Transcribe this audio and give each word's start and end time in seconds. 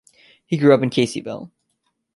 He 0.47 0.57
grew 0.57 0.73
up 0.73 0.81
in 0.81 0.89
Caseyville. 0.89 1.51